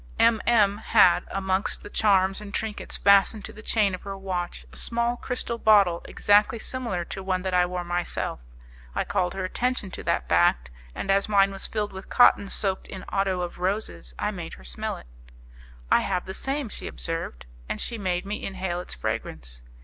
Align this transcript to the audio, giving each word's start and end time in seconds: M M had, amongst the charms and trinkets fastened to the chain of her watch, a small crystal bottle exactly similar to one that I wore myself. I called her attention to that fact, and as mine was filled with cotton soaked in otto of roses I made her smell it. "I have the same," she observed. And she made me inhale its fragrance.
M 0.17 0.41
M 0.47 0.79
had, 0.79 1.25
amongst 1.29 1.83
the 1.83 1.89
charms 1.91 2.41
and 2.41 2.51
trinkets 2.51 2.97
fastened 2.97 3.45
to 3.45 3.53
the 3.53 3.61
chain 3.61 3.93
of 3.93 4.01
her 4.01 4.17
watch, 4.17 4.65
a 4.73 4.75
small 4.75 5.15
crystal 5.17 5.59
bottle 5.59 6.01
exactly 6.05 6.57
similar 6.57 7.05
to 7.05 7.21
one 7.21 7.43
that 7.43 7.53
I 7.53 7.67
wore 7.67 7.83
myself. 7.83 8.39
I 8.95 9.03
called 9.03 9.35
her 9.35 9.45
attention 9.45 9.91
to 9.91 10.03
that 10.05 10.27
fact, 10.27 10.71
and 10.95 11.11
as 11.11 11.29
mine 11.29 11.51
was 11.51 11.67
filled 11.67 11.93
with 11.93 12.09
cotton 12.09 12.49
soaked 12.49 12.87
in 12.87 13.05
otto 13.09 13.41
of 13.41 13.59
roses 13.59 14.15
I 14.17 14.31
made 14.31 14.53
her 14.53 14.63
smell 14.63 14.97
it. 14.97 15.05
"I 15.91 15.99
have 15.99 16.25
the 16.25 16.33
same," 16.33 16.67
she 16.69 16.87
observed. 16.87 17.45
And 17.69 17.79
she 17.79 17.99
made 17.99 18.25
me 18.25 18.43
inhale 18.43 18.79
its 18.79 18.95
fragrance. 18.95 19.61